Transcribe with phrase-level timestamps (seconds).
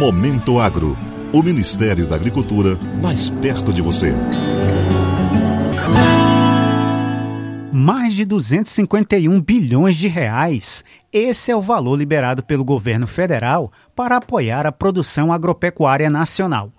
[0.00, 0.96] Momento Agro.
[1.30, 4.14] O Ministério da Agricultura mais perto de você.
[7.70, 10.82] Mais de 251 bilhões de reais.
[11.12, 16.72] Esse é o valor liberado pelo governo federal para apoiar a produção agropecuária nacional.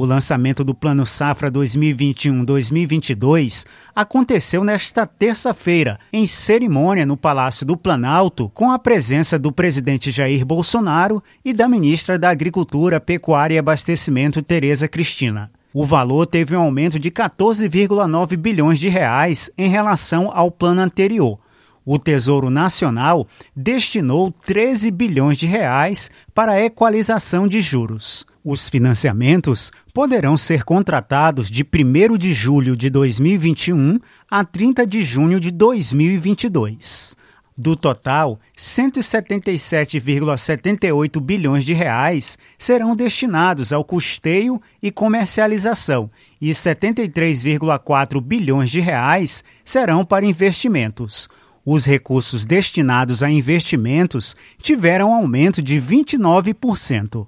[0.00, 8.50] O lançamento do Plano Safra 2021-2022 aconteceu nesta terça-feira, em cerimônia no Palácio do Planalto,
[8.54, 14.40] com a presença do presidente Jair Bolsonaro e da ministra da Agricultura, Pecuária e Abastecimento,
[14.40, 15.50] Tereza Cristina.
[15.70, 21.38] O valor teve um aumento de 14,9 bilhões de reais em relação ao plano anterior.
[21.84, 28.24] O Tesouro Nacional destinou 13 bilhões de reais para a equalização de juros.
[28.42, 35.38] Os financiamentos poderão ser contratados de 1 de julho de 2021 a 30 de junho
[35.38, 37.14] de 2022.
[37.54, 48.70] Do total, 177,78 bilhões de reais serão destinados ao custeio e comercialização e 73,4 bilhões
[48.70, 51.28] de reais serão para investimentos.
[51.62, 57.26] Os recursos destinados a investimentos tiveram aumento de 29%.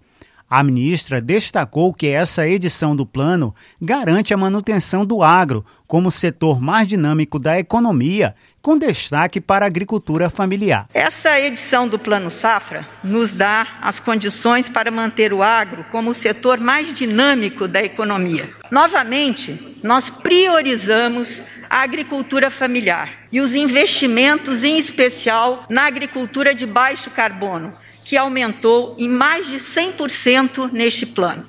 [0.55, 6.61] A ministra destacou que essa edição do plano garante a manutenção do agro como setor
[6.61, 10.91] mais dinâmico da economia, com destaque para a agricultura familiar.
[10.93, 16.15] Essa edição do Plano Safra nos dá as condições para manter o agro como o
[16.15, 18.51] setor mais dinâmico da economia.
[18.71, 27.09] Novamente, nós priorizamos a agricultura familiar e os investimentos, em especial na agricultura de baixo
[27.11, 27.73] carbono,
[28.05, 31.49] que aumentou em mais de 100% neste plano.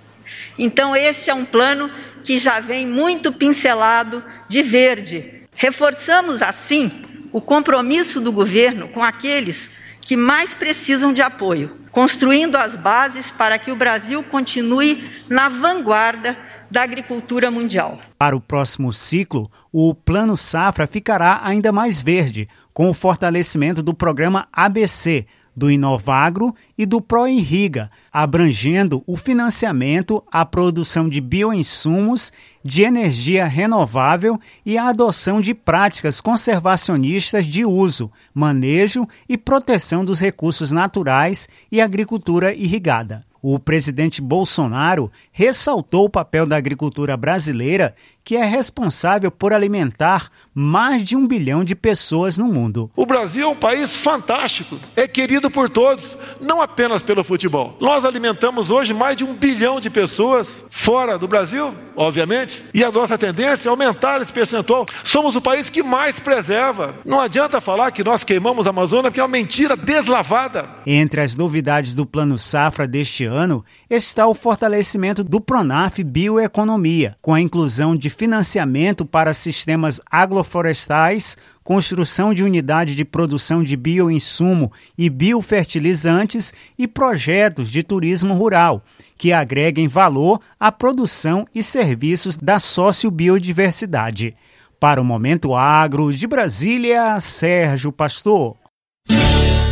[0.58, 1.90] Então, este é um plano
[2.24, 5.44] que já vem muito pincelado de verde.
[5.56, 6.92] Reforçamos, assim,
[7.32, 9.70] o compromisso do governo com aqueles
[10.02, 16.38] que mais precisam de apoio, construindo as bases para que o Brasil continue na vanguarda
[16.70, 18.00] da agricultura mundial.
[18.18, 23.94] Para o próximo ciclo, o Plano Safra ficará ainda mais verde, com o fortalecimento do
[23.94, 32.32] programa ABC do Inovagro e do Proirriga, abrangendo o financiamento, a produção de bioinsumos,
[32.64, 40.20] de energia renovável e a adoção de práticas conservacionistas de uso, manejo e proteção dos
[40.20, 43.24] recursos naturais e agricultura irrigada.
[43.46, 51.04] O presidente Bolsonaro ressaltou o papel da agricultura brasileira que é responsável por alimentar mais
[51.04, 52.90] de um bilhão de pessoas no mundo.
[52.96, 57.76] O Brasil é um país fantástico, é querido por todos, não apenas pelo futebol.
[57.82, 62.92] Nós alimentamos hoje mais de um bilhão de pessoas fora do Brasil, obviamente, e a
[62.92, 64.86] nossa tendência é aumentar esse percentual.
[65.04, 66.96] Somos o país que mais preserva.
[67.04, 70.70] Não adianta falar que nós queimamos a Amazônia, porque é uma mentira deslavada.
[70.86, 77.34] Entre as novidades do Plano Safra deste ano está o fortalecimento do Pronaf Bioeconomia, com
[77.34, 85.10] a inclusão de financiamento para sistemas agroflorestais, construção de unidade de produção de bioinsumo e
[85.10, 88.84] biofertilizantes e projetos de turismo rural,
[89.18, 94.36] que agreguem valor à produção e serviços da sociobiodiversidade.
[94.80, 98.56] Para o Momento Agro de Brasília, Sérgio Pastor.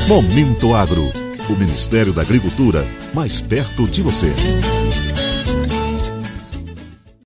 [0.08, 1.03] Momento Agro.
[1.50, 4.34] O Ministério da Agricultura mais perto de você.